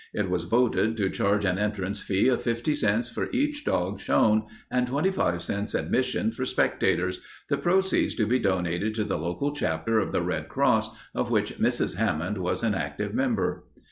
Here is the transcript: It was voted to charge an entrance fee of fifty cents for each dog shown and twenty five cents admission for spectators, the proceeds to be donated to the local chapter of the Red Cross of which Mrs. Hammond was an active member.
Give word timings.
It 0.15 0.31
was 0.31 0.45
voted 0.45 0.97
to 0.97 1.11
charge 1.11 1.45
an 1.45 1.59
entrance 1.59 2.01
fee 2.01 2.27
of 2.27 2.41
fifty 2.41 2.73
cents 2.73 3.11
for 3.11 3.29
each 3.31 3.63
dog 3.65 3.99
shown 3.99 4.47
and 4.71 4.87
twenty 4.87 5.11
five 5.11 5.43
cents 5.43 5.75
admission 5.75 6.31
for 6.31 6.43
spectators, 6.43 7.21
the 7.49 7.57
proceeds 7.59 8.15
to 8.15 8.25
be 8.25 8.39
donated 8.39 8.95
to 8.95 9.03
the 9.03 9.19
local 9.19 9.53
chapter 9.53 9.99
of 9.99 10.11
the 10.11 10.23
Red 10.23 10.49
Cross 10.49 10.89
of 11.13 11.29
which 11.29 11.59
Mrs. 11.59 11.97
Hammond 11.97 12.39
was 12.39 12.63
an 12.63 12.73
active 12.73 13.13
member. 13.13 13.65